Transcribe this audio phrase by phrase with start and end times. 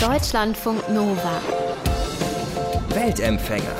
[0.00, 1.42] Deutschlandfunk Nova.
[2.88, 3.76] Weltempfänger.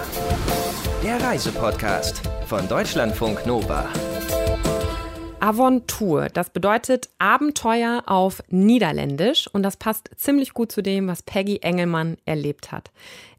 [1.02, 3.88] Der Reisepodcast von Deutschlandfunk Nova.
[5.40, 11.60] Aventur, das bedeutet Abenteuer auf Niederländisch und das passt ziemlich gut zu dem, was Peggy
[11.62, 12.90] Engelmann erlebt hat.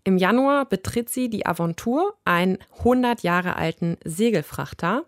[0.04, 5.04] Im Januar betritt sie die Aventur, einen 100 Jahre alten Segelfrachter.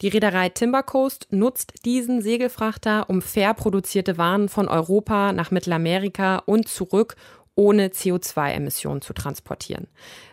[0.00, 6.68] Die Reederei Timbercoast nutzt diesen Segelfrachter, um fair produzierte Waren von Europa nach Mittelamerika und
[6.68, 7.16] zurück
[7.56, 9.88] ohne CO2-Emissionen zu transportieren.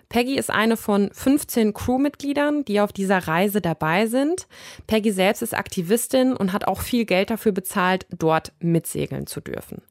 [0.09, 4.47] Peggy ist eine von 15 Crewmitgliedern, die auf dieser Reise dabei sind.
[4.85, 9.81] Peggy selbst ist Aktivistin und hat auch viel Geld dafür bezahlt, dort mitsegeln zu dürfen.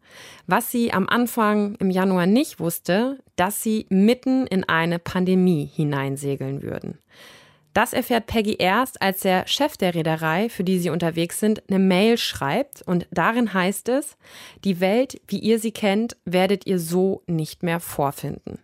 [0.47, 6.63] Was sie am Anfang im Januar nicht wusste, dass sie mitten in eine Pandemie hineinsegeln
[6.63, 6.99] würden.
[7.75, 11.81] Das erfährt Peggy erst, als der Chef der Reederei, für die sie unterwegs sind, eine
[11.81, 14.17] Mail schreibt und darin heißt es,
[14.63, 18.61] die Welt, wie ihr sie kennt, werdet ihr so nicht mehr vorfinden.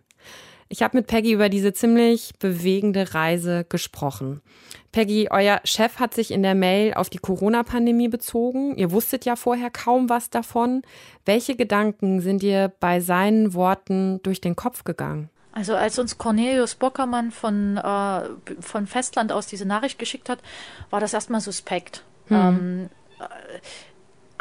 [0.69, 4.39] Ich habe mit Peggy über diese ziemlich bewegende Reise gesprochen.
[4.93, 8.77] Peggy, euer Chef hat sich in der Mail auf die Corona-Pandemie bezogen.
[8.77, 10.83] Ihr wusstet ja vorher kaum was davon.
[11.25, 15.29] Welche Gedanken sind dir bei seinen Worten durch den Kopf gegangen?
[15.53, 18.21] Also als uns Cornelius Bockermann von, äh,
[18.61, 20.39] von Festland aus diese Nachricht geschickt hat,
[20.89, 22.03] war das erstmal suspekt.
[22.27, 22.37] Hm.
[22.37, 23.59] Ähm, äh,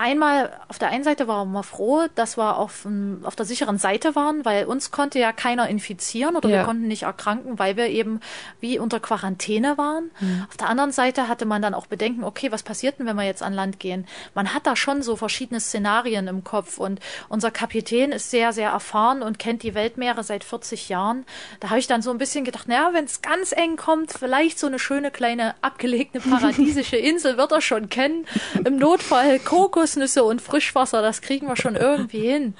[0.00, 2.86] einmal auf der einen Seite waren wir froh, dass wir auf,
[3.22, 6.56] auf der sicheren Seite waren, weil uns konnte ja keiner infizieren oder ja.
[6.58, 8.20] wir konnten nicht erkranken, weil wir eben
[8.60, 10.10] wie unter Quarantäne waren.
[10.20, 10.46] Mhm.
[10.48, 13.24] Auf der anderen Seite hatte man dann auch Bedenken, okay, was passiert denn, wenn wir
[13.24, 14.06] jetzt an Land gehen?
[14.34, 16.98] Man hat da schon so verschiedene Szenarien im Kopf und
[17.28, 21.26] unser Kapitän ist sehr, sehr erfahren und kennt die Weltmeere seit 40 Jahren.
[21.60, 24.58] Da habe ich dann so ein bisschen gedacht, naja, wenn es ganz eng kommt, vielleicht
[24.58, 28.26] so eine schöne kleine abgelegene paradiesische Insel wird er schon kennen.
[28.64, 32.54] Im Notfall Kokos Kokosnüsse und Frischwasser, das kriegen wir schon irgendwie hin.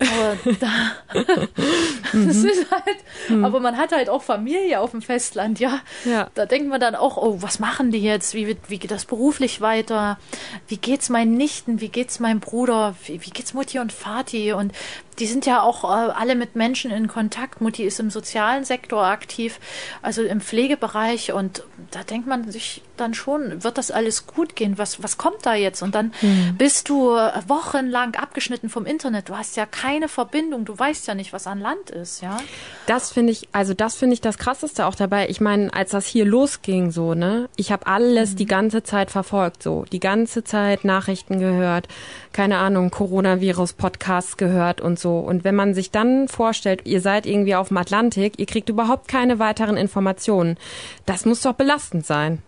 [0.00, 1.16] Aber da,
[2.12, 2.66] mhm.
[2.70, 2.96] halt,
[3.28, 3.44] mhm.
[3.44, 5.80] aber man hat halt auch Familie auf dem Festland, ja.
[6.04, 6.28] ja.
[6.34, 8.34] Da denkt man dann auch, oh, was machen die jetzt?
[8.34, 10.18] Wie, wie geht das beruflich weiter?
[10.66, 11.80] Wie geht's meinen Nichten?
[11.80, 12.96] Wie geht's meinem Bruder?
[13.04, 14.52] Wie, wie geht's Mutti und Vati?
[14.52, 14.72] Und
[15.18, 17.60] die sind ja auch äh, alle mit Menschen in Kontakt.
[17.60, 19.60] Mutti ist im sozialen Sektor aktiv,
[20.02, 21.32] also im Pflegebereich.
[21.32, 24.78] Und da denkt man sich dann schon, wird das alles gut gehen?
[24.78, 25.82] Was, was kommt da jetzt?
[25.82, 26.56] Und dann mhm.
[26.56, 27.10] bist du
[27.46, 29.28] wochenlang abgeschnitten vom Internet.
[29.28, 30.64] Du hast ja keine Verbindung.
[30.64, 32.36] Du weißt ja nicht, was an Land ist, ja.
[32.86, 35.28] Das finde ich, also das finde ich das Krasseste auch dabei.
[35.28, 38.36] Ich meine, als das hier losging, so, ne, ich habe alles mhm.
[38.36, 41.88] die ganze Zeit verfolgt, so, die ganze Zeit Nachrichten gehört,
[42.32, 45.03] keine Ahnung, Coronavirus-Podcasts gehört und so.
[45.10, 49.08] Und wenn man sich dann vorstellt, ihr seid irgendwie auf dem Atlantik, ihr kriegt überhaupt
[49.08, 50.56] keine weiteren Informationen,
[51.06, 52.42] das muss doch belastend sein.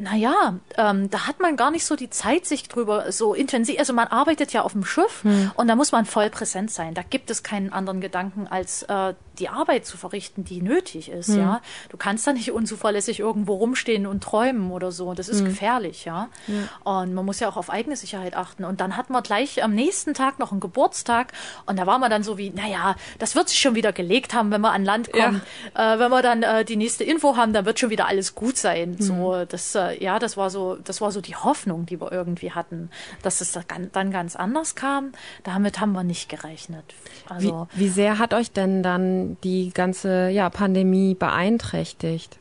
[0.00, 3.92] Naja, ähm, da hat man gar nicht so die Zeit, sich drüber so intensiv, also
[3.92, 5.50] man arbeitet ja auf dem Schiff hm.
[5.56, 6.94] und da muss man voll präsent sein.
[6.94, 11.28] Da gibt es keinen anderen Gedanken, als äh, die Arbeit zu verrichten, die nötig ist,
[11.28, 11.38] hm.
[11.38, 11.60] ja.
[11.88, 15.14] Du kannst da nicht unzuverlässig irgendwo rumstehen und träumen oder so.
[15.14, 15.46] Das ist hm.
[15.46, 16.28] gefährlich, ja?
[16.46, 16.54] ja.
[16.84, 18.64] Und man muss ja auch auf eigene Sicherheit achten.
[18.64, 21.32] Und dann hatten wir gleich am nächsten Tag noch einen Geburtstag
[21.66, 24.50] und da war man dann so wie, naja, das wird sich schon wieder gelegt haben,
[24.50, 25.42] wenn wir an Land kommen.
[25.74, 25.94] Ja.
[25.94, 28.56] Äh, wenn wir dann äh, die nächste Info haben, dann wird schon wieder alles gut
[28.56, 28.96] sein.
[28.98, 29.02] Hm.
[29.02, 32.52] So, das äh, ja, das war so, das war so die Hoffnung, die wir irgendwie
[32.52, 32.90] hatten,
[33.22, 35.12] dass es dann ganz anders kam.
[35.44, 36.84] Damit haben wir nicht gerechnet.
[37.28, 42.38] Also, wie, wie sehr hat euch denn dann die ganze ja, Pandemie beeinträchtigt?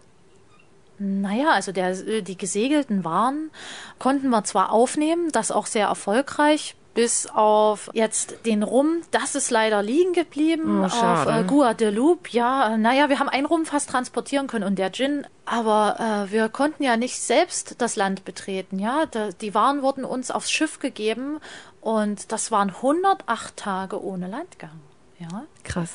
[0.99, 3.51] Naja, also der, die gesegelten Waren
[3.99, 9.51] konnten wir zwar aufnehmen, das auch sehr erfolgreich, bis auf jetzt den Rum, das ist
[9.51, 10.81] leider liegen geblieben.
[10.81, 14.91] Oh, auf äh, Guadeloupe, ja, naja, wir haben einen Rum fast transportieren können und der
[14.91, 19.05] Gin, aber äh, wir konnten ja nicht selbst das Land betreten, ja.
[19.05, 21.39] Da, die Waren wurden uns aufs Schiff gegeben
[21.79, 24.81] und das waren 108 Tage ohne Landgang,
[25.19, 25.45] ja.
[25.63, 25.91] Krass.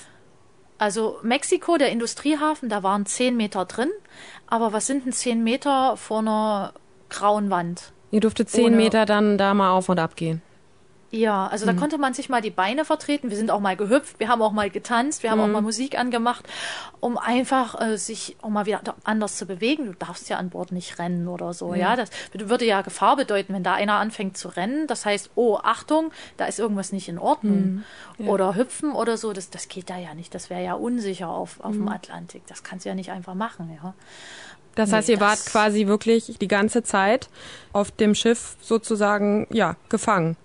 [0.79, 3.91] Also Mexiko, der Industriehafen, da waren 10 Meter drin,
[4.47, 6.75] aber was sind denn 10 Meter vor einer
[7.09, 7.93] grauen Wand?
[8.11, 10.43] Ihr durftet 10 Meter dann da mal auf und ab gehen.
[11.15, 11.69] Ja, also mhm.
[11.69, 13.31] da konnte man sich mal die Beine vertreten.
[13.31, 15.45] Wir sind auch mal gehüpft, wir haben auch mal getanzt, wir haben mhm.
[15.45, 16.45] auch mal Musik angemacht,
[16.99, 19.87] um einfach äh, sich auch mal wieder anders zu bewegen.
[19.87, 21.69] Du darfst ja an Bord nicht rennen oder so.
[21.69, 21.77] Mhm.
[21.77, 24.89] Ja, das würde ja Gefahr bedeuten, wenn da einer anfängt zu rennen.
[24.89, 27.85] Das heißt, oh, Achtung, da ist irgendwas nicht in Ordnung.
[28.19, 28.27] Mhm.
[28.27, 28.33] Ja.
[28.33, 30.35] Oder hüpfen oder so, das, das geht da ja nicht.
[30.35, 31.89] Das wäre ja unsicher auf, auf dem mhm.
[31.91, 32.43] Atlantik.
[32.49, 33.95] Das kannst du ja nicht einfach machen, ja.
[34.75, 37.29] Das heißt, ihr wart quasi wirklich die ganze Zeit
[37.73, 40.37] auf dem Schiff sozusagen, ja, gefangen.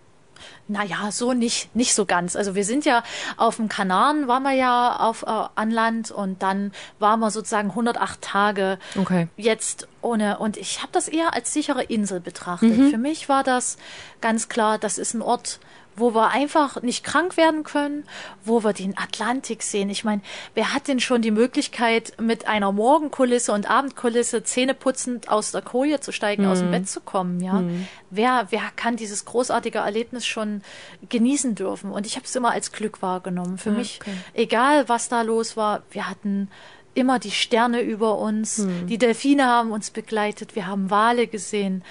[0.68, 2.36] Naja, so nicht, nicht so ganz.
[2.36, 3.04] Also wir sind ja
[3.38, 7.70] auf dem Kanaren, waren wir ja auf äh, an Land und dann waren wir sozusagen
[7.70, 9.28] 108 Tage okay.
[9.38, 10.40] jetzt ohne.
[10.40, 12.78] Und ich habe das eher als sichere Insel betrachtet.
[12.78, 12.90] Mhm.
[12.90, 13.78] Für mich war das
[14.22, 15.60] ganz klar, das ist ein Ort,
[16.00, 18.06] wo wir einfach nicht krank werden können,
[18.44, 19.90] wo wir den Atlantik sehen.
[19.90, 20.22] Ich meine,
[20.56, 26.00] wer hat denn schon die Möglichkeit, mit einer Morgenkulisse und Abendkulisse zähneputzend aus der Koje
[26.00, 26.50] zu steigen, mhm.
[26.50, 26.72] aus dem mhm.
[26.72, 27.42] Bett zu kommen?
[27.42, 27.88] Ja, mhm.
[28.10, 30.62] wer, wer kann dieses großartige Erlebnis schon
[31.08, 31.92] genießen dürfen?
[31.92, 33.58] Und ich habe es immer als Glück wahrgenommen.
[33.58, 33.80] Für okay.
[33.80, 34.00] mich,
[34.34, 36.50] egal was da los war, wir hatten
[36.94, 38.88] immer die Sterne über uns, mhm.
[38.88, 41.84] die Delfine haben uns begleitet, wir haben Wale gesehen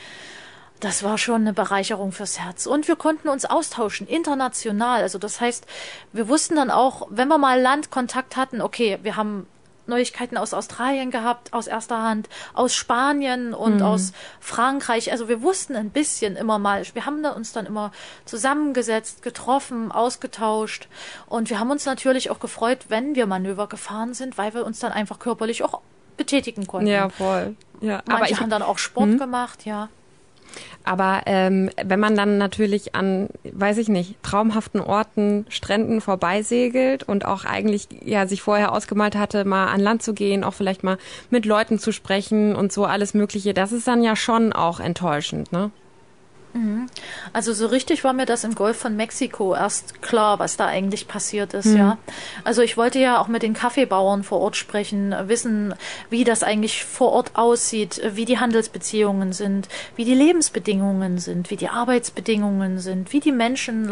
[0.80, 2.66] das war schon eine Bereicherung fürs Herz.
[2.66, 5.02] Und wir konnten uns austauschen, international.
[5.02, 5.66] Also das heißt,
[6.12, 9.46] wir wussten dann auch, wenn wir mal Landkontakt hatten, okay, wir haben
[9.88, 13.82] Neuigkeiten aus Australien gehabt, aus erster Hand, aus Spanien und mhm.
[13.82, 15.10] aus Frankreich.
[15.10, 17.90] Also wir wussten ein bisschen immer mal, wir haben uns dann immer
[18.24, 20.88] zusammengesetzt, getroffen, ausgetauscht.
[21.26, 24.78] Und wir haben uns natürlich auch gefreut, wenn wir Manöver gefahren sind, weil wir uns
[24.78, 25.80] dann einfach körperlich auch
[26.16, 26.88] betätigen konnten.
[26.88, 27.56] Ja, voll.
[27.80, 29.18] Ja, Manche aber ich haben dann auch Sport hm?
[29.18, 29.88] gemacht, ja.
[30.84, 37.24] Aber ähm, wenn man dann natürlich an, weiß ich nicht, traumhaften Orten, Stränden vorbeisegelt und
[37.24, 40.98] auch eigentlich ja sich vorher ausgemalt hatte, mal an Land zu gehen, auch vielleicht mal
[41.30, 45.52] mit Leuten zu sprechen und so alles Mögliche, das ist dann ja schon auch enttäuschend,
[45.52, 45.70] ne?
[46.52, 46.86] Mhm.
[47.32, 51.08] Also so richtig war mir das im Golf von Mexiko erst klar, was da eigentlich
[51.08, 51.76] passiert ist, mhm.
[51.76, 51.98] ja.
[52.44, 55.74] Also ich wollte ja auch mit den Kaffeebauern vor Ort sprechen, wissen,
[56.10, 61.56] wie das eigentlich vor Ort aussieht, wie die Handelsbeziehungen sind, wie die Lebensbedingungen sind, wie
[61.56, 63.90] die Arbeitsbedingungen sind, wie die Menschen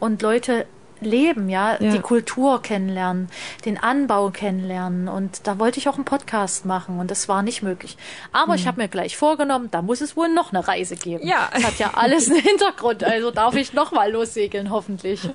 [0.00, 0.66] und Leute
[1.04, 1.76] leben, ja?
[1.80, 3.28] ja, die Kultur kennenlernen,
[3.64, 5.08] den Anbau kennenlernen.
[5.08, 7.96] Und da wollte ich auch einen Podcast machen und das war nicht möglich.
[8.32, 8.58] Aber mhm.
[8.58, 11.26] ich habe mir gleich vorgenommen, da muss es wohl noch eine Reise geben.
[11.26, 11.48] Ja.
[11.52, 15.28] Das hat ja alles einen Hintergrund, also darf ich noch mal lossegeln, hoffentlich.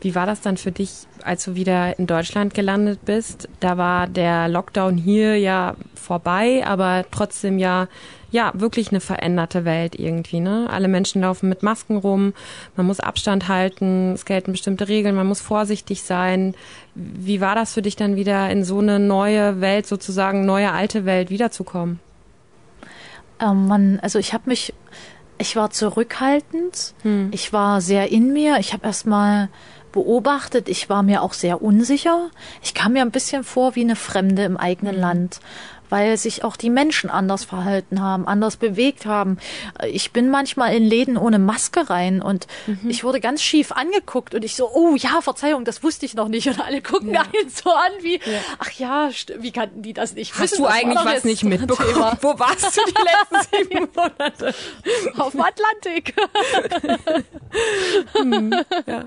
[0.00, 3.48] Wie war das dann für dich, als du wieder in Deutschland gelandet bist?
[3.60, 7.88] Da war der Lockdown hier ja vorbei, aber trotzdem ja
[8.32, 10.66] ja, wirklich eine veränderte Welt irgendwie, ne?
[10.70, 12.32] Alle Menschen laufen mit Masken rum,
[12.76, 16.54] man muss Abstand halten, es gelten bestimmte Regeln, man muss vorsichtig sein.
[16.94, 21.04] Wie war das für dich dann wieder in so eine neue Welt, sozusagen neue alte
[21.04, 22.00] Welt wiederzukommen?
[23.38, 24.72] Ähm, man, also ich habe mich,
[25.36, 27.28] ich war zurückhaltend, hm.
[27.32, 29.50] ich war sehr in mir, ich habe erstmal
[29.92, 30.70] beobachtet.
[30.70, 32.30] Ich war mir auch sehr unsicher.
[32.62, 35.00] Ich kam mir ein bisschen vor wie eine Fremde im eigenen mhm.
[35.02, 35.40] Land
[35.92, 39.36] weil sich auch die Menschen anders verhalten haben, anders bewegt haben.
[39.86, 42.88] Ich bin manchmal in Läden ohne Maske rein und mhm.
[42.88, 46.28] ich wurde ganz schief angeguckt und ich so, oh ja, Verzeihung, das wusste ich noch
[46.28, 46.46] nicht.
[46.48, 47.20] Und alle gucken ja.
[47.20, 48.40] einen so an wie, ja.
[48.58, 50.32] ach ja, wie kannten die das nicht?
[50.32, 52.16] Hast wissen, du eigentlich was nicht mitbekommen?
[52.22, 54.54] Wo warst du die letzten sieben Monate?
[55.18, 56.14] Auf dem Atlantik.
[58.14, 58.54] hm,
[58.86, 59.04] ja.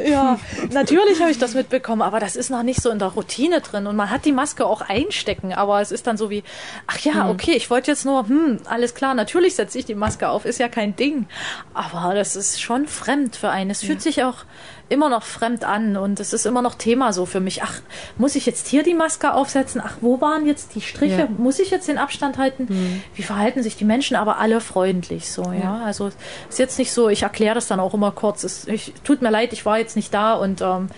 [0.00, 0.38] ja,
[0.70, 3.88] natürlich habe ich das mitbekommen, aber das ist noch nicht so in der Routine drin
[3.88, 6.44] und man hat die Maske auch einstecken, aber es ist ist dann so wie,
[6.86, 7.30] ach ja, hm.
[7.30, 10.58] okay, ich wollte jetzt nur, hm, alles klar, natürlich setze ich die Maske auf, ist
[10.58, 11.26] ja kein Ding.
[11.72, 13.70] Aber das ist schon fremd für einen.
[13.70, 14.44] Es fühlt sich auch
[14.94, 17.62] immer noch fremd an und es ist immer noch Thema so für mich.
[17.62, 17.80] Ach,
[18.16, 19.82] muss ich jetzt hier die Maske aufsetzen?
[19.84, 21.18] Ach, wo waren jetzt die Striche?
[21.18, 21.28] Ja.
[21.36, 22.66] Muss ich jetzt den Abstand halten?
[22.68, 23.02] Mhm.
[23.14, 24.16] Wie verhalten sich die Menschen?
[24.16, 25.60] Aber alle freundlich so, ja.
[25.60, 25.82] ja?
[25.84, 26.10] Also
[26.48, 28.44] ist jetzt nicht so, ich erkläre das dann auch immer kurz.
[28.44, 30.88] Es ich, tut mir leid, ich war jetzt nicht da und ähm,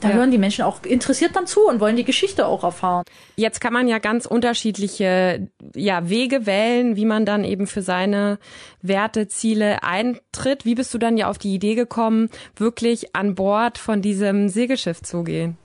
[0.00, 0.14] da ja.
[0.14, 3.04] hören die Menschen auch interessiert dann zu und wollen die Geschichte auch erfahren.
[3.36, 8.38] Jetzt kann man ja ganz unterschiedliche ja, Wege wählen, wie man dann eben für seine
[8.82, 10.64] Werte, Ziele eintritt.
[10.64, 13.45] Wie bist du dann ja auf die Idee gekommen, wirklich an Bord
[13.78, 15.56] von diesem Segelschiff zu gehen?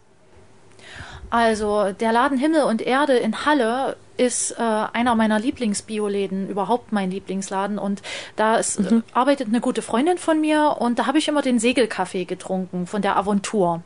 [1.30, 7.12] Also der Laden Himmel und Erde in Halle ist äh, einer meiner Lieblingsbioläden, überhaupt mein
[7.12, 7.80] Lieblingsladen.
[7.80, 8.01] Und
[8.36, 9.00] da ist, mhm.
[9.00, 12.88] äh, arbeitet eine gute Freundin von mir und da habe ich immer den Segelkaffee getrunken
[12.88, 13.82] von der Aventur.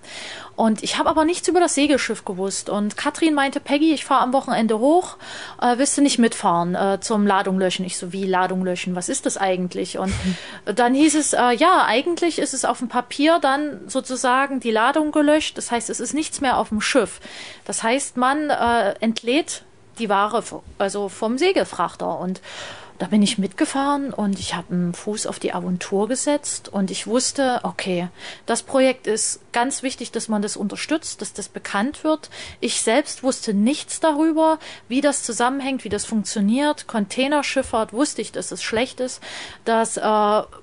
[0.55, 2.69] Und ich habe aber nichts über das Segelschiff gewusst.
[2.69, 5.17] Und Katrin meinte, Peggy, ich fahre am Wochenende hoch,
[5.61, 7.85] äh, willst du nicht mitfahren äh, zum Ladung löschen?
[7.85, 8.95] Ich so, wie Ladung löschen?
[8.95, 9.97] Was ist das eigentlich?
[9.97, 10.13] Und
[10.65, 15.11] dann hieß es, äh, ja, eigentlich ist es auf dem Papier dann sozusagen die Ladung
[15.11, 15.57] gelöscht.
[15.57, 17.19] Das heißt, es ist nichts mehr auf dem Schiff.
[17.65, 19.63] Das heißt, man äh, entlädt
[19.99, 20.43] die Ware
[20.77, 22.41] also vom Segelfrachter und
[22.97, 27.07] da bin ich mitgefahren und ich habe einen Fuß auf die Aventur gesetzt und ich
[27.07, 28.07] wusste, okay,
[28.45, 32.29] das Projekt ist ganz wichtig, dass man das unterstützt, dass das bekannt wird.
[32.61, 36.87] Ich selbst wusste nichts darüber, wie das zusammenhängt, wie das funktioniert.
[36.87, 39.21] Containerschifffahrt wusste ich, dass es schlecht ist,
[39.65, 40.01] dass äh,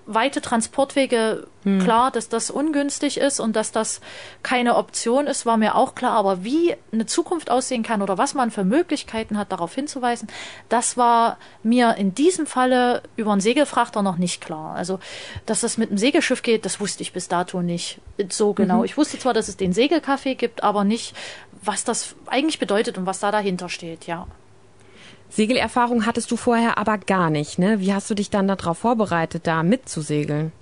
[0.07, 1.81] weite Transportwege hm.
[1.81, 4.01] klar, dass das ungünstig ist und dass das
[4.43, 6.13] keine Option ist, war mir auch klar.
[6.13, 10.29] Aber wie eine Zukunft aussehen kann oder was man für Möglichkeiten hat, darauf hinzuweisen,
[10.69, 14.75] das war mir in diesem Falle über einen Segelfrachter noch nicht klar.
[14.75, 14.99] Also,
[15.47, 18.01] dass das mit einem Segelschiff geht, das wusste ich bis dato nicht
[18.31, 18.79] so genau.
[18.79, 18.85] Mhm.
[18.85, 21.15] Ich wusste zwar, dass es den Segelkaffee gibt, aber nicht,
[21.63, 24.27] was das eigentlich bedeutet und was da dahinter steht, ja.
[25.31, 27.81] Segelerfahrung hattest du vorher aber gar nicht, ne?
[27.81, 30.53] Wie hast du dich dann darauf vorbereitet, da mitzusegeln?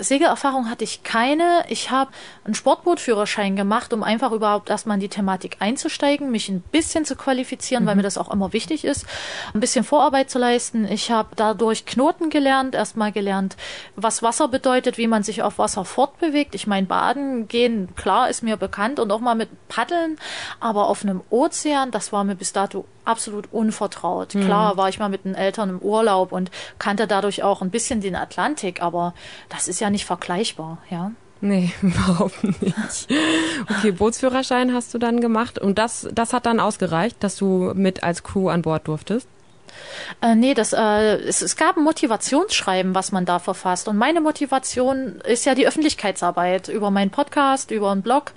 [0.00, 1.64] Segelerfahrung hatte ich keine.
[1.68, 2.10] Ich habe
[2.44, 7.14] einen Sportbootführerschein gemacht, um einfach überhaupt erstmal in die Thematik einzusteigen, mich ein bisschen zu
[7.14, 7.88] qualifizieren, mhm.
[7.88, 9.06] weil mir das auch immer wichtig ist,
[9.54, 10.86] ein bisschen Vorarbeit zu leisten.
[10.86, 13.56] Ich habe dadurch Knoten gelernt, erstmal gelernt,
[13.94, 16.56] was Wasser bedeutet, wie man sich auf Wasser fortbewegt.
[16.56, 20.18] Ich meine, Baden gehen, klar, ist mir bekannt und auch mal mit Paddeln,
[20.58, 24.34] aber auf einem Ozean, das war mir bis dato absolut unvertraut.
[24.34, 24.44] Mhm.
[24.44, 28.00] Klar war ich mal mit den Eltern im Urlaub und kannte dadurch auch ein bisschen
[28.00, 29.14] den Atlantik, aber
[29.48, 31.12] das ist ja nicht vergleichbar, ja.
[31.40, 33.08] Nee, überhaupt nicht.
[33.70, 38.02] Okay, Bootsführerschein hast du dann gemacht und das, das hat dann ausgereicht, dass du mit
[38.02, 39.28] als Crew an Bord durftest?
[40.22, 43.88] Äh, nee, das, äh, es, es gab ein Motivationsschreiben, was man da verfasst.
[43.88, 48.32] Und meine Motivation ist ja die Öffentlichkeitsarbeit über meinen Podcast, über einen Blog,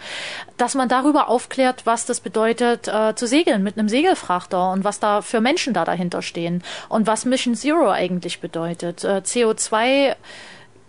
[0.58, 5.00] dass man darüber aufklärt, was das bedeutet, äh, zu segeln mit einem Segelfrachter und was
[5.00, 9.03] da für Menschen da dahinter stehen und was Mission Zero eigentlich bedeutet.
[9.03, 10.15] Äh, CO2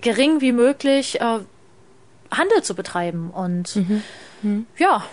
[0.01, 1.39] gering wie möglich äh,
[2.31, 3.31] Handel zu betreiben.
[3.31, 4.03] Und mhm.
[4.43, 4.67] Mhm.
[4.79, 5.05] ja,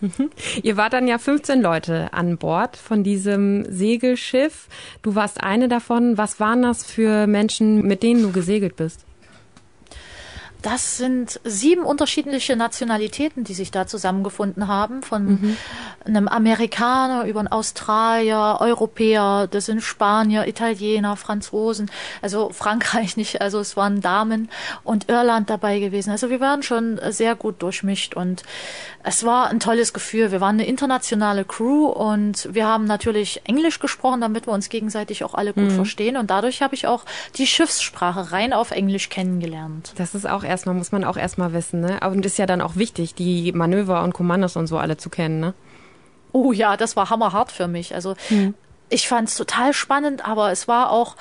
[0.00, 0.30] Mhm.
[0.62, 4.68] Ihr wart dann ja 15 Leute an Bord von diesem Segelschiff.
[5.02, 6.16] Du warst eine davon.
[6.16, 9.04] Was waren das für Menschen, mit denen du gesegelt bist?
[10.62, 15.56] Das sind sieben unterschiedliche Nationalitäten, die sich da zusammengefunden haben, von mhm.
[16.04, 21.90] einem Amerikaner über einen Australier, Europäer, das sind Spanier, Italiener, Franzosen,
[22.22, 24.48] also Frankreich nicht, also es waren Damen
[24.82, 26.10] und Irland dabei gewesen.
[26.10, 28.42] Also wir waren schon sehr gut durchmischt und
[29.04, 30.32] es war ein tolles Gefühl.
[30.32, 35.22] Wir waren eine internationale Crew und wir haben natürlich Englisch gesprochen, damit wir uns gegenseitig
[35.22, 35.76] auch alle gut mhm.
[35.76, 37.04] verstehen und dadurch habe ich auch
[37.36, 39.92] die Schiffssprache rein auf Englisch kennengelernt.
[39.96, 42.00] Das ist auch erstmal, muss man auch erstmal wissen, ne?
[42.00, 45.40] Und ist ja dann auch wichtig, die Manöver und Kommandos und so alle zu kennen,
[45.40, 45.54] ne?
[46.32, 47.94] Oh ja, das war hammerhart für mich.
[47.94, 48.54] Also hm.
[48.88, 51.16] ich fand es total spannend, aber es war auch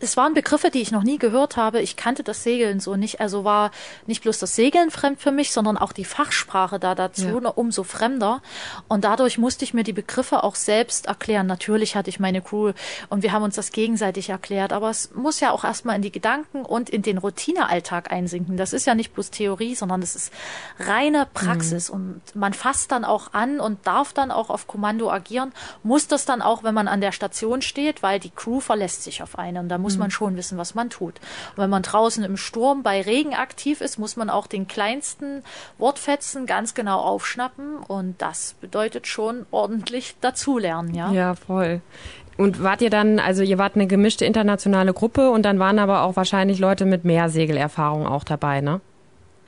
[0.00, 1.80] es waren Begriffe, die ich noch nie gehört habe.
[1.80, 3.20] Ich kannte das Segeln so nicht.
[3.20, 3.70] Also war
[4.06, 7.50] nicht bloß das Segeln fremd für mich, sondern auch die Fachsprache da dazu ja.
[7.50, 8.42] umso fremder.
[8.88, 11.46] Und dadurch musste ich mir die Begriffe auch selbst erklären.
[11.46, 12.72] Natürlich hatte ich meine Crew
[13.08, 14.72] und wir haben uns das gegenseitig erklärt.
[14.72, 18.56] Aber es muss ja auch erstmal in die Gedanken und in den Routinealltag einsinken.
[18.56, 20.32] Das ist ja nicht bloß Theorie, sondern das ist
[20.78, 21.88] reine Praxis.
[21.88, 21.94] Mhm.
[21.94, 25.52] Und man fasst dann auch an und darf dann auch auf Kommando agieren.
[25.82, 29.22] Muss das dann auch, wenn man an der Station steht, weil die Crew verlässt sich
[29.22, 29.64] auf einen.
[29.64, 30.00] Und da muss mhm.
[30.00, 31.20] man schon wissen, was man tut.
[31.54, 35.44] Und wenn man draußen im Sturm bei Regen aktiv ist, muss man auch den kleinsten
[35.78, 37.76] Wortfetzen ganz genau aufschnappen.
[37.76, 41.12] Und das bedeutet schon ordentlich dazulernen, ja.
[41.12, 41.80] Ja, voll.
[42.36, 46.02] Und wart ihr dann, also ihr wart eine gemischte internationale Gruppe und dann waren aber
[46.02, 48.80] auch wahrscheinlich Leute mit mehr Segelerfahrung auch dabei, ne?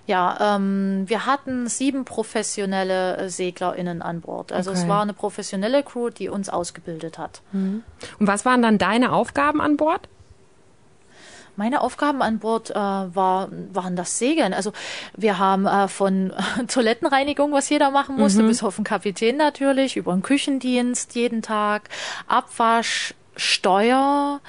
[0.07, 4.53] Ja, ähm, wir hatten sieben professionelle äh, SeglerInnen an Bord.
[4.53, 4.81] Also okay.
[4.81, 7.43] es war eine professionelle Crew, die uns ausgebildet hat.
[7.53, 7.83] Mhm.
[8.19, 10.09] Und was waren dann deine Aufgaben an Bord?
[11.59, 14.55] Meine Aufgaben an Bord äh, war, waren das Segeln.
[14.55, 14.73] Also
[15.17, 16.33] wir haben äh, von
[16.69, 18.49] Toilettenreinigung, was jeder machen musste, mhm.
[18.49, 21.89] bis auf den Kapitän natürlich, über den Küchendienst jeden Tag,
[22.29, 24.41] Abwasch, Steuer,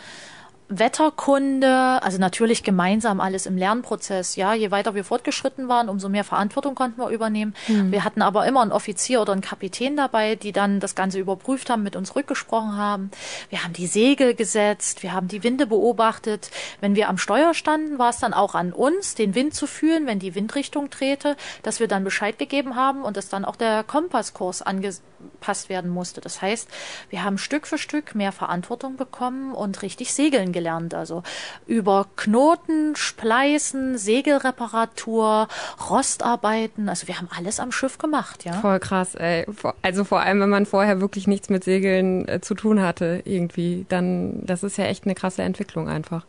[0.69, 4.35] Wetterkunde, also natürlich gemeinsam alles im Lernprozess.
[4.35, 7.55] Ja, je weiter wir fortgeschritten waren, umso mehr Verantwortung konnten wir übernehmen.
[7.67, 7.91] Mhm.
[7.91, 11.71] Wir hatten aber immer einen Offizier oder einen Kapitän dabei, die dann das Ganze überprüft
[11.71, 13.09] haben, mit uns rückgesprochen haben.
[13.49, 16.51] Wir haben die Segel gesetzt, wir haben die Winde beobachtet.
[16.81, 20.05] Wenn wir am Steuer standen, war es dann auch an uns, den Wind zu fühlen,
[20.05, 23.83] wenn die Windrichtung drehte, dass wir dann Bescheid gegeben haben und dass dann auch der
[23.83, 26.21] Kompasskurs angepasst werden musste.
[26.21, 26.69] Das heißt,
[27.09, 30.58] wir haben Stück für Stück mehr Verantwortung bekommen und richtig segeln gelernt.
[30.93, 31.23] Also
[31.67, 35.47] über Knoten, Spleißen, Segelreparatur,
[35.89, 36.89] Rostarbeiten.
[36.89, 38.53] Also wir haben alles am Schiff gemacht, ja.
[38.53, 39.45] Voll krass, ey.
[39.81, 43.85] Also vor allem, wenn man vorher wirklich nichts mit Segeln äh, zu tun hatte, irgendwie,
[43.89, 46.25] dann, das ist ja echt eine krasse Entwicklung einfach.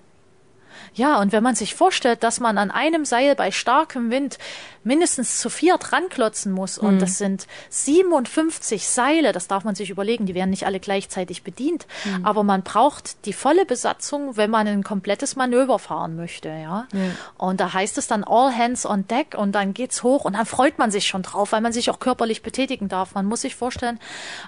[0.95, 4.39] Ja, und wenn man sich vorstellt, dass man an einem Seil bei starkem Wind
[4.83, 6.99] mindestens zu viert ranklotzen muss und mhm.
[7.01, 11.87] das sind 57 Seile, das darf man sich überlegen, die werden nicht alle gleichzeitig bedient,
[12.05, 12.25] mhm.
[12.25, 16.87] aber man braucht die volle Besatzung, wenn man ein komplettes Manöver fahren möchte, ja.
[16.93, 17.17] Mhm.
[17.37, 20.47] Und da heißt es dann all hands on deck und dann geht's hoch und dann
[20.47, 23.15] freut man sich schon drauf, weil man sich auch körperlich betätigen darf.
[23.15, 24.01] Man muss sich vorstellen,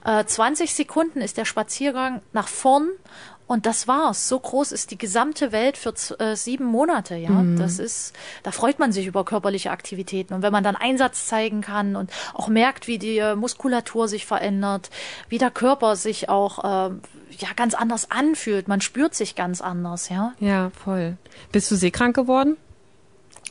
[0.04, 2.88] äh, 20 Sekunden ist der Spaziergang nach vorn
[3.52, 4.28] und das war's.
[4.28, 7.30] So groß ist die gesamte Welt für äh, sieben Monate, ja.
[7.30, 7.58] Mhm.
[7.58, 10.32] Das ist, da freut man sich über körperliche Aktivitäten.
[10.32, 14.24] Und wenn man dann Einsatz zeigen kann und auch merkt, wie die äh, Muskulatur sich
[14.24, 14.88] verändert,
[15.28, 16.94] wie der Körper sich auch äh,
[17.38, 20.32] ja ganz anders anfühlt, man spürt sich ganz anders, ja.
[20.40, 21.18] Ja, voll.
[21.52, 22.56] Bist du seekrank geworden?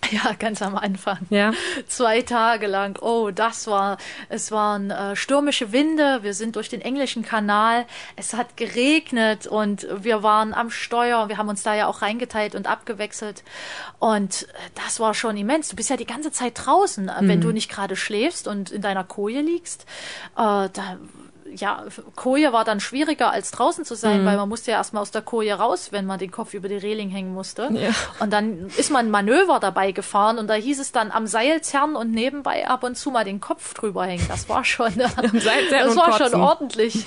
[0.11, 1.19] Ja, ganz am Anfang.
[1.29, 1.53] Ja.
[1.87, 2.97] Zwei Tage lang.
[3.01, 6.19] Oh, das war, es waren äh, stürmische Winde.
[6.21, 7.85] Wir sind durch den englischen Kanal.
[8.17, 11.29] Es hat geregnet und wir waren am Steuer.
[11.29, 13.43] Wir haben uns da ja auch reingeteilt und abgewechselt.
[13.99, 14.45] Und äh,
[14.83, 15.69] das war schon immens.
[15.69, 18.81] Du bist ja die ganze Zeit draußen, äh, wenn du nicht gerade schläfst und in
[18.81, 19.83] deiner Koje liegst.
[20.35, 20.97] Äh, da
[21.55, 24.25] ja, Koje war dann schwieriger als draußen zu sein, mhm.
[24.25, 26.77] weil man musste ja erstmal aus der Koje raus, wenn man den Kopf über die
[26.77, 27.69] Reling hängen musste.
[27.73, 27.91] Ja.
[28.19, 31.61] Und dann ist man ein Manöver dabei gefahren und da hieß es dann am Seil
[31.61, 34.25] zerren und nebenbei ab und zu mal den Kopf drüber hängen.
[34.27, 37.05] Das war schon, das war schon ordentlich.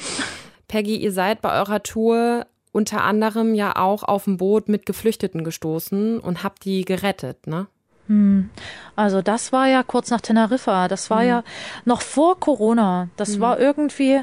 [0.69, 5.45] Peggy, ihr seid bei eurer Tour unter anderem ja auch auf dem Boot mit Geflüchteten
[5.45, 7.69] gestoßen und habt die gerettet, ne?
[8.09, 8.51] Hm.
[8.97, 10.89] Also das war ja kurz nach Teneriffa.
[10.89, 11.29] Das war hm.
[11.29, 11.45] ja
[11.85, 13.09] noch vor Corona.
[13.17, 13.41] Das hm.
[13.41, 14.21] war irgendwie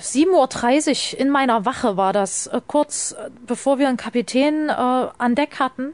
[0.00, 4.72] 7.30 Uhr in meiner Wache war das, äh, kurz äh, bevor wir einen Kapitän äh,
[4.72, 5.92] an Deck hatten.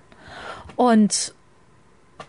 [0.77, 1.35] Und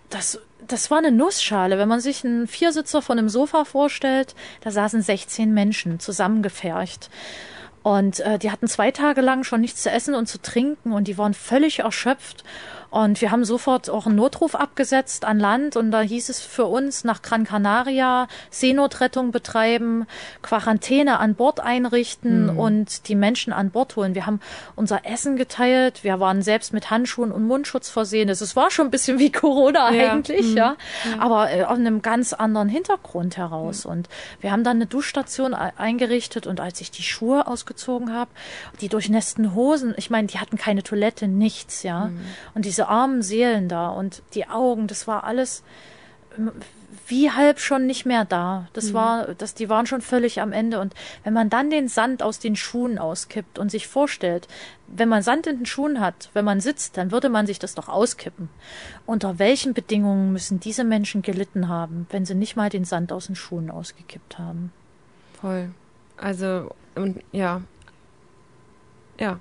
[0.09, 1.77] das, das war eine Nussschale.
[1.77, 7.09] Wenn man sich einen Viersitzer von einem Sofa vorstellt, da saßen 16 Menschen zusammengefercht.
[7.83, 11.07] Und äh, die hatten zwei Tage lang schon nichts zu essen und zu trinken und
[11.07, 12.43] die waren völlig erschöpft.
[12.93, 16.65] Und wir haben sofort auch einen Notruf abgesetzt an Land und da hieß es für
[16.65, 20.05] uns nach Gran Canaria Seenotrettung betreiben,
[20.43, 22.59] Quarantäne an Bord einrichten mhm.
[22.59, 24.13] und die Menschen an Bord holen.
[24.13, 24.41] Wir haben
[24.75, 28.29] unser Essen geteilt, wir waren selbst mit Handschuhen und Mundschutz versehen.
[28.29, 30.11] Es war schon ein bisschen wie Corona ja.
[30.11, 30.57] eigentlich, mhm.
[30.57, 30.75] ja,
[31.17, 33.85] aber äh, aus einem ganz anderen Hintergrund heraus.
[33.85, 33.91] Mhm.
[33.91, 34.09] Und
[34.39, 38.29] wir haben dann eine Duschstation eingerichtet und als ich die Schuhe ausgezogen habe,
[38.81, 42.05] die durchnässten Hosen, ich meine, die hatten keine Toilette, nichts, ja.
[42.05, 42.19] Mhm.
[42.53, 45.63] Und diese diese armen Seelen da und die Augen, das war alles
[47.07, 48.67] wie halb schon nicht mehr da.
[48.73, 48.93] Das mhm.
[48.93, 50.79] war, das, die waren schon völlig am Ende.
[50.79, 54.47] Und wenn man dann den Sand aus den Schuhen auskippt und sich vorstellt,
[54.87, 57.75] wenn man Sand in den Schuhen hat, wenn man sitzt, dann würde man sich das
[57.75, 58.49] doch auskippen.
[59.05, 63.27] Unter welchen Bedingungen müssen diese Menschen gelitten haben, wenn sie nicht mal den Sand aus
[63.27, 64.73] den Schuhen ausgekippt haben?
[65.39, 65.69] Voll.
[66.17, 67.61] Also, und ja.
[69.19, 69.39] Ja,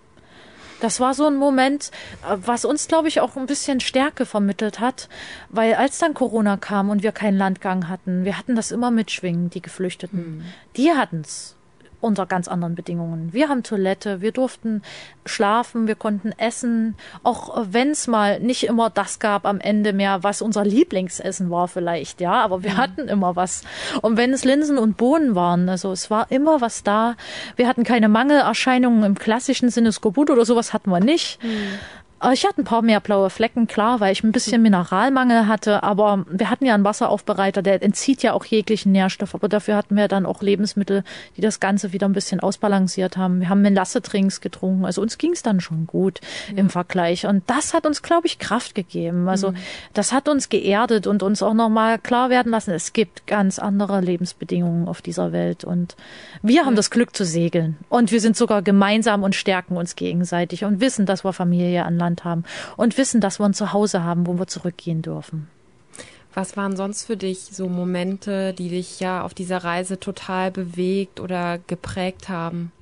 [0.83, 1.91] das war so ein Moment,
[2.29, 5.09] äh, was uns, glaube ich, auch ein bisschen Stärke vermittelt hat,
[5.49, 9.51] weil als dann Corona kam und wir keinen Landgang hatten, wir hatten das immer mitschwingen,
[9.51, 10.39] die Geflüchteten.
[10.39, 10.45] Mhm.
[10.77, 11.57] Die hatten's
[12.03, 13.33] unter ganz anderen Bedingungen.
[13.33, 14.83] Wir haben Toilette, wir durften
[15.25, 20.23] schlafen, wir konnten essen, auch wenn es mal nicht immer das gab am Ende mehr,
[20.23, 22.77] was unser Lieblingsessen war vielleicht, ja, aber wir mhm.
[22.77, 23.63] hatten immer was.
[24.01, 27.15] Und wenn es Linsen und Bohnen waren, also es war immer was da.
[27.57, 31.43] Wir hatten keine Mangelerscheinungen im klassischen Sinne, Skorbut oder sowas hatten wir nicht.
[31.43, 31.79] Mhm.
[32.23, 35.83] Äh, ich hatte ein paar mehr blaue Flecken, klar, weil ich ein bisschen Mineralmangel hatte,
[35.83, 39.97] aber wir hatten ja einen Wasseraufbereiter, der entzieht ja auch jeglichen Nährstoff, aber dafür hatten
[39.97, 41.05] wir dann auch Lebensmittel,
[41.37, 43.41] die das Ganze wieder ein bisschen ausbalanciert haben.
[43.41, 46.59] Wir haben Melasse-Trinks getrunken, also uns ging es dann schon gut ja.
[46.59, 49.29] im Vergleich und das hat uns, glaube ich, Kraft gegeben.
[49.29, 49.57] Also mhm.
[49.95, 54.01] das hat uns geerdet und uns auch nochmal klar werden lassen, es gibt ganz andere
[54.01, 55.97] Lebensbedingungen auf dieser Welt und
[56.43, 60.65] wir haben das Glück zu segeln und wir sind sogar gemeinsam und stärken uns gegenseitig
[60.65, 62.45] und wissen, dass wir Familie an Land Land haben
[62.77, 65.49] und wissen, dass wir ein Zuhause haben, wo wir zurückgehen dürfen.
[66.35, 71.21] Was waren sonst für dich so Momente, die dich ja auf dieser Reise total bewegt
[71.21, 72.73] oder geprägt haben?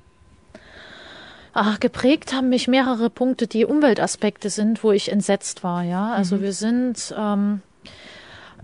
[1.53, 6.13] Ach, geprägt haben mich mehrere Punkte, die Umweltaspekte sind, wo ich entsetzt war, ja.
[6.13, 6.41] Also mhm.
[6.43, 7.61] wir sind ähm,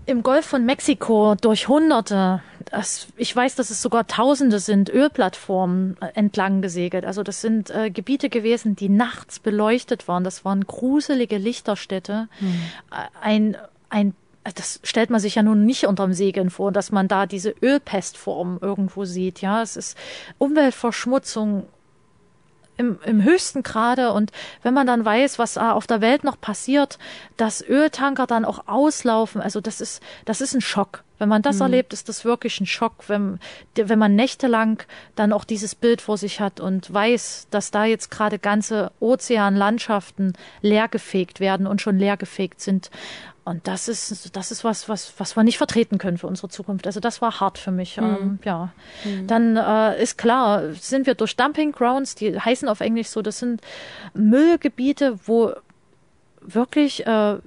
[0.08, 5.96] im Golf von Mexiko durch Hunderte, das, ich weiß, dass es sogar Tausende sind, Ölplattformen
[6.00, 7.04] äh, entlang gesegelt.
[7.04, 10.24] Also das sind äh, Gebiete gewesen, die nachts beleuchtet waren.
[10.24, 12.28] Das waren gruselige Lichterstädte.
[12.40, 12.60] Mhm.
[13.20, 13.56] Ein,
[13.90, 14.14] ein
[14.54, 18.58] das stellt man sich ja nun nicht unterm Segeln vor, dass man da diese Ölpestform
[18.62, 19.42] irgendwo sieht.
[19.42, 19.98] Ja, es ist
[20.38, 21.66] Umweltverschmutzung
[22.78, 24.12] im, im höchsten Grade.
[24.12, 26.98] Und wenn man dann weiß, was auf der Welt noch passiert,
[27.36, 31.04] dass Öltanker dann auch auslaufen, also das ist, das ist ein Schock.
[31.18, 31.62] Wenn man das mhm.
[31.62, 33.40] erlebt, ist das wirklich ein Schock, wenn,
[33.74, 34.82] wenn man nächtelang
[35.16, 40.34] dann auch dieses Bild vor sich hat und weiß, dass da jetzt gerade ganze Ozeanlandschaften
[40.62, 42.90] leergefegt werden und schon leergefegt sind.
[43.48, 46.86] Und das ist, das ist was, was, was wir nicht vertreten können für unsere Zukunft.
[46.86, 47.96] Also das war hart für mich.
[47.96, 48.04] Mhm.
[48.04, 48.72] Ähm, ja.
[49.04, 49.26] Mhm.
[49.26, 53.38] Dann äh, ist klar, sind wir durch Dumping Grounds, die heißen auf Englisch so, das
[53.38, 53.62] sind
[54.12, 55.54] Müllgebiete, wo
[56.42, 57.38] wirklich äh,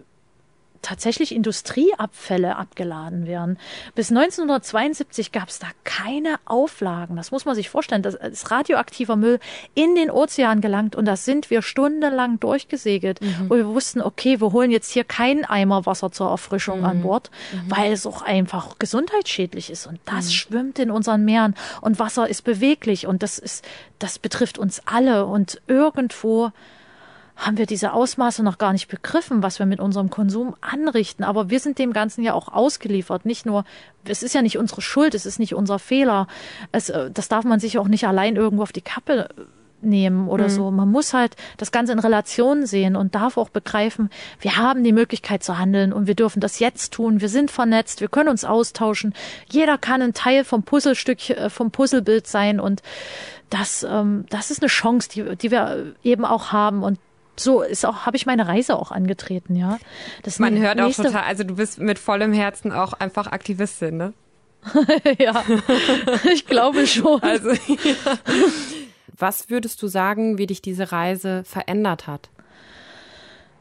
[0.82, 3.58] tatsächlich Industrieabfälle abgeladen werden.
[3.96, 7.16] Bis 1972 gab es da keine Auflagen.
[7.16, 8.02] Das muss man sich vorstellen.
[8.02, 9.40] Das ist radioaktiver Müll
[9.74, 13.50] in den Ozean gelangt und da sind wir stundenlang durchgesegelt, mhm.
[13.50, 16.86] wo wir wussten, okay, wir holen jetzt hier keinen Eimer Wasser zur Erfrischung mhm.
[16.86, 17.72] an Bord, mhm.
[17.72, 20.32] weil es auch einfach gesundheitsschädlich ist und das mhm.
[20.32, 23.66] schwimmt in unseren Meeren und Wasser ist beweglich und das ist,
[24.00, 26.52] das betrifft uns alle und irgendwo
[27.42, 31.24] haben wir diese Ausmaße noch gar nicht begriffen, was wir mit unserem Konsum anrichten.
[31.24, 33.26] Aber wir sind dem Ganzen ja auch ausgeliefert.
[33.26, 33.66] Nicht nur,
[34.06, 36.28] es ist ja nicht unsere Schuld, es ist nicht unser Fehler.
[36.72, 39.30] Es, äh, das darf man sich auch nicht allein irgendwo auf die Kappe
[39.82, 40.50] nehmen oder mhm.
[40.50, 40.70] so.
[40.70, 44.94] Man muss halt das Ganze in Relation sehen und darf auch begreifen, wir haben die
[44.94, 47.22] Möglichkeit zu handeln und wir dürfen das jetzt tun.
[47.22, 49.16] Wir sind vernetzt, wir können uns austauschen.
[49.50, 52.84] Jeder kann ein Teil vom Puzzlestück, äh, vom Puzzlebild sein und
[53.50, 57.00] das, ähm, das ist eine Chance, die, die wir eben auch haben und
[57.36, 59.80] so ist auch, habe ich meine Reise auch angetreten, ja.
[60.24, 64.14] Das Man hört auch total, also du bist mit vollem Herzen auch einfach Aktivistin, ne?
[65.18, 65.44] ja,
[66.32, 67.22] ich glaube schon.
[67.22, 68.18] Also, ja.
[69.18, 72.30] Was würdest du sagen, wie dich diese Reise verändert hat?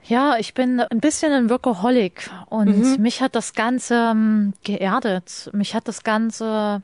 [0.05, 3.03] Ja, ich bin ein bisschen ein Workaholic und mhm.
[3.03, 5.51] mich hat das Ganze ähm, geerdet.
[5.53, 6.83] Mich hat das Ganze,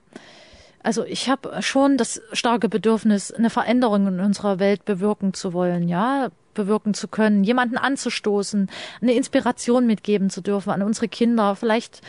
[0.83, 5.88] also ich habe schon das starke Bedürfnis, eine Veränderung in unserer Welt bewirken zu wollen.
[5.88, 8.68] Ja, bewirken zu können, jemanden anzustoßen,
[9.00, 12.00] eine Inspiration mitgeben zu dürfen an unsere Kinder, vielleicht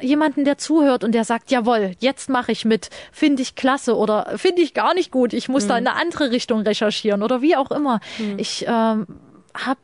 [0.00, 4.32] jemanden, der zuhört und der sagt, jawohl, jetzt mache ich mit, finde ich klasse oder
[4.36, 5.68] finde ich gar nicht gut, ich muss mhm.
[5.68, 8.00] da in eine andere Richtung recherchieren oder wie auch immer.
[8.18, 8.38] Mhm.
[8.38, 9.06] Ich ähm,
[9.52, 9.80] habe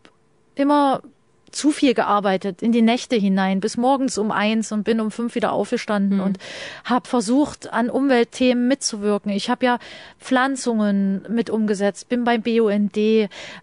[0.54, 1.02] immer
[1.50, 5.34] zu viel gearbeitet, in die Nächte hinein, bis morgens um eins und bin um fünf
[5.34, 6.24] wieder aufgestanden mhm.
[6.24, 6.38] und
[6.84, 9.30] habe versucht, an Umweltthemen mitzuwirken.
[9.32, 9.78] Ich habe ja
[10.18, 12.96] Pflanzungen mit umgesetzt, bin beim BUND,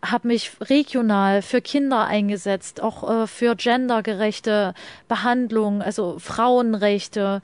[0.04, 4.74] habe mich regional für Kinder eingesetzt, auch äh, für gendergerechte
[5.08, 7.42] Behandlung, also Frauenrechte,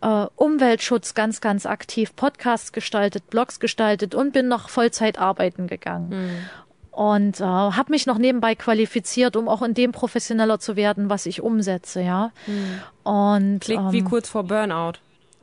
[0.00, 6.08] äh, Umweltschutz ganz, ganz aktiv, Podcasts gestaltet, Blogs gestaltet und bin noch Vollzeit arbeiten gegangen.
[6.10, 11.08] Mhm und äh, habe mich noch nebenbei qualifiziert, um auch in dem professioneller zu werden,
[11.08, 12.32] was ich umsetze, ja.
[12.46, 12.80] Hm.
[13.04, 14.94] Und klingt ähm, wie kurz vor Burnout.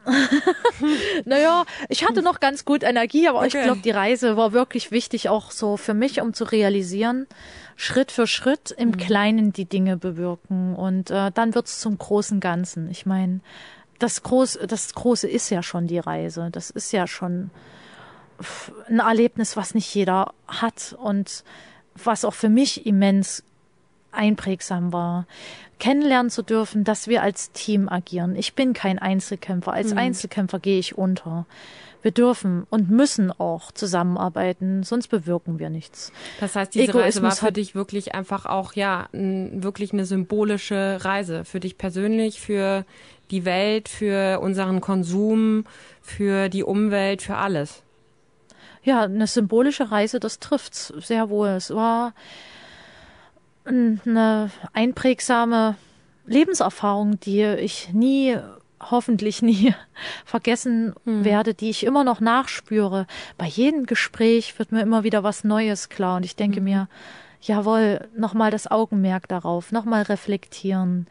[1.26, 3.48] naja, ich hatte noch ganz gut Energie, aber okay.
[3.48, 7.28] ich glaube, die Reise war wirklich wichtig, auch so für mich, um zu realisieren,
[7.76, 8.98] Schritt für Schritt im mhm.
[8.98, 10.76] Kleinen die Dinge bewirken.
[10.76, 12.90] Und äh, dann wird's zum großen Ganzen.
[12.90, 13.42] Ich meine,
[14.00, 16.50] das, Groß, das Große ist ja schon die Reise.
[16.52, 17.52] Das ist ja schon
[18.88, 21.44] ein Erlebnis, was nicht jeder hat und
[21.96, 23.44] was auch für mich immens
[24.12, 25.26] einprägsam war,
[25.80, 28.36] kennenlernen zu dürfen, dass wir als Team agieren.
[28.36, 29.74] Ich bin kein Einzelkämpfer.
[29.74, 30.00] Als mhm.
[30.00, 31.46] Einzelkämpfer gehe ich unter.
[32.02, 36.12] Wir dürfen und müssen auch zusammenarbeiten, sonst bewirken wir nichts.
[36.40, 41.00] Das heißt, diese Egoismus Reise war für dich wirklich einfach auch, ja, wirklich eine symbolische
[41.02, 41.44] Reise.
[41.44, 42.86] Für dich persönlich, für
[43.32, 45.66] die Welt, für unseren Konsum,
[46.02, 47.84] für die Umwelt, für alles
[48.88, 51.50] ja, eine symbolische Reise, das trifft's sehr wohl.
[51.50, 52.14] Es war
[53.66, 55.76] eine einprägsame
[56.26, 58.38] Lebenserfahrung, die ich nie,
[58.80, 59.76] hoffentlich nie
[60.26, 61.26] vergessen hm.
[61.26, 63.08] werde, die ich immer noch nachspüre.
[63.38, 66.64] Bei jedem Gespräch wird mir immer wieder was Neues klar und ich denke hm.
[66.64, 66.88] mir,
[67.42, 71.08] jawohl, nochmal das Augenmerk darauf, nochmal reflektieren.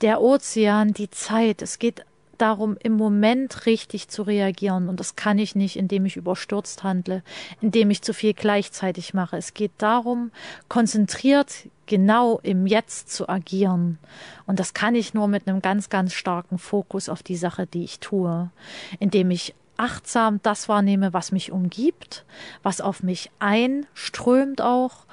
[0.00, 2.06] Der Ozean, die Zeit, es geht
[2.42, 4.88] darum, im Moment richtig zu reagieren.
[4.88, 7.22] Und das kann ich nicht, indem ich überstürzt handle,
[7.60, 9.36] indem ich zu viel gleichzeitig mache.
[9.36, 10.32] Es geht darum,
[10.68, 13.98] konzentriert genau im Jetzt zu agieren.
[14.46, 17.84] Und das kann ich nur mit einem ganz, ganz starken Fokus auf die Sache, die
[17.84, 18.50] ich tue,
[18.98, 22.24] indem ich achtsam das wahrnehme, was mich umgibt,
[22.62, 25.06] was auf mich einströmt auch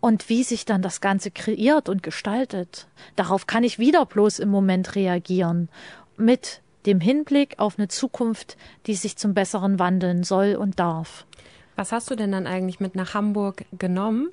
[0.00, 2.86] und wie sich dann das Ganze kreiert und gestaltet.
[3.16, 5.68] Darauf kann ich wieder bloß im Moment reagieren
[6.16, 11.26] mit dem Hinblick auf eine Zukunft, die sich zum Besseren wandeln soll und darf.
[11.74, 14.30] Was hast du denn dann eigentlich mit nach Hamburg genommen?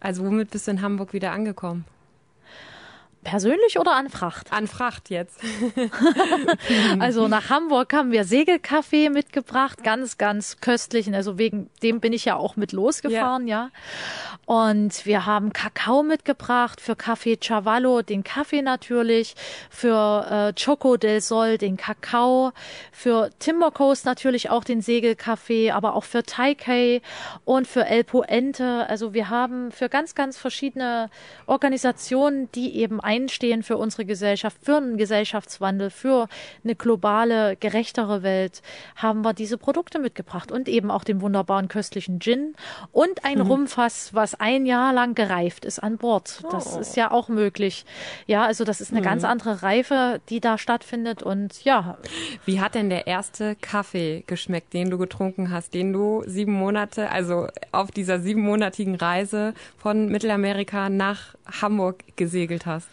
[0.00, 1.84] Also womit bist du in Hamburg wieder angekommen?
[3.24, 4.52] Persönlich oder an Fracht?
[4.52, 5.38] An Fracht jetzt.
[6.98, 11.14] also nach Hamburg haben wir Segelkaffee mitgebracht, ganz, ganz köstlichen.
[11.14, 13.64] Also wegen dem bin ich ja auch mit losgefahren, ja.
[13.64, 13.70] ja.
[14.44, 19.34] Und wir haben Kakao mitgebracht für Café Chavallo, den Kaffee natürlich,
[19.70, 22.52] für äh, Choco del Sol, den Kakao,
[22.90, 27.02] für Timber Coast natürlich auch den Segelkaffee, aber auch für Taikei
[27.44, 28.86] und für El Puente.
[28.88, 31.08] Also wir haben für ganz, ganz verschiedene
[31.46, 36.28] Organisationen, die eben einstehen für unsere Gesellschaft, für einen Gesellschaftswandel, für
[36.64, 38.62] eine globale, gerechtere Welt,
[38.96, 42.54] haben wir diese Produkte mitgebracht und eben auch den wunderbaren köstlichen Gin
[42.90, 43.46] und ein mhm.
[43.46, 46.42] Rumfass, was ein Jahr lang gereift ist an Bord.
[46.50, 46.80] Das oh.
[46.80, 47.84] ist ja auch möglich.
[48.26, 49.04] Ja, also das ist eine mhm.
[49.04, 51.98] ganz andere Reife, die da stattfindet und ja.
[52.46, 57.10] Wie hat denn der erste Kaffee geschmeckt, den du getrunken hast, den du sieben Monate,
[57.10, 62.88] also auf dieser siebenmonatigen Reise von Mittelamerika nach Hamburg gesegelt hast?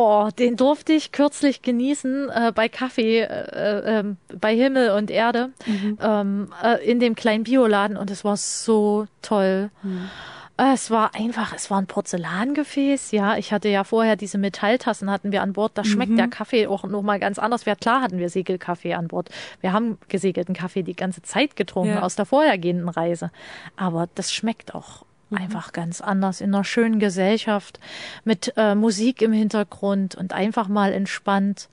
[0.00, 5.50] Oh, den durfte ich kürzlich genießen äh, bei Kaffee, äh, äh, bei Himmel und Erde
[5.66, 5.98] mhm.
[6.00, 9.70] ähm, äh, in dem kleinen Bioladen und es war so toll.
[9.82, 10.08] Mhm.
[10.56, 13.38] Es war einfach, es war ein Porzellangefäß, ja.
[13.38, 15.72] Ich hatte ja vorher diese Metalltassen hatten wir an Bord.
[15.74, 16.16] Da schmeckt mhm.
[16.16, 17.64] der Kaffee auch nochmal ganz anders.
[17.64, 19.30] Ja, klar hatten wir Segelkaffee an Bord.
[19.60, 22.02] Wir haben gesegelten Kaffee die ganze Zeit getrunken ja.
[22.02, 23.32] aus der vorhergehenden Reise.
[23.76, 25.07] Aber das schmeckt auch.
[25.30, 27.78] Einfach ganz anders in einer schönen Gesellschaft
[28.24, 31.68] mit äh, Musik im Hintergrund und einfach mal entspannt,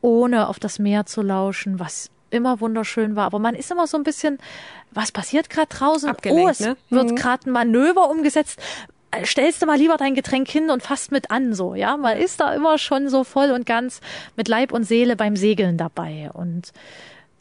[0.00, 3.26] ohne auf das Meer zu lauschen, was immer wunderschön war.
[3.26, 4.38] Aber man ist immer so ein bisschen,
[4.90, 6.08] was passiert gerade draußen?
[6.08, 6.76] Abgelenkt, oh, es ne?
[6.90, 7.16] wird mhm.
[7.16, 8.58] gerade ein Manöver umgesetzt.
[9.24, 11.98] Stellst du mal lieber dein Getränk hin und fasst mit an, so, ja.
[11.98, 14.00] Man ist da immer schon so voll und ganz
[14.36, 16.30] mit Leib und Seele beim Segeln dabei.
[16.32, 16.72] Und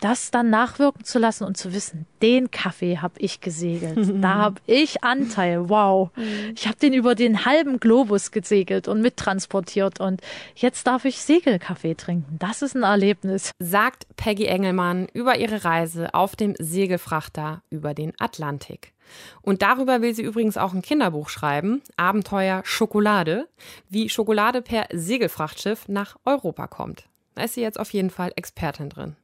[0.02, 4.12] das dann nachwirken zu lassen und zu wissen, den Kaffee habe ich gesegelt.
[4.22, 5.70] da habe ich Anteil.
[5.70, 6.10] Wow.
[6.16, 6.54] Mhm.
[6.56, 10.22] Ich habe den über den halben Globus gesegelt und mittransportiert und
[10.56, 12.38] jetzt darf ich Segelkaffee trinken.
[12.40, 13.52] Das ist ein Erlebnis.
[13.60, 18.94] Sagt Peggy Engelmann über ihre Reise auf dem Segelfrachter über den Atlantik.
[19.42, 23.48] Und darüber will sie übrigens auch ein Kinderbuch schreiben, Abenteuer Schokolade,
[23.90, 27.08] wie Schokolade per Segelfrachtschiff nach Europa kommt.
[27.36, 29.16] Da ist sie jetzt auf jeden Fall Expertin drin.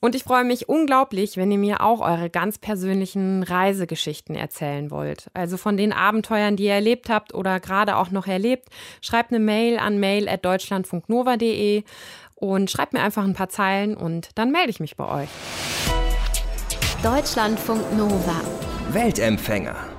[0.00, 5.30] Und ich freue mich unglaublich, wenn ihr mir auch eure ganz persönlichen Reisegeschichten erzählen wollt.
[5.32, 8.68] Also von den Abenteuern, die ihr erlebt habt oder gerade auch noch erlebt.
[9.00, 11.84] Schreibt eine Mail an mail.deutschlandfunknova.de
[12.34, 15.28] und schreibt mir einfach ein paar Zeilen und dann melde ich mich bei euch.
[17.02, 18.40] Deutschlandfunk Nova.
[18.90, 19.93] Weltempfänger.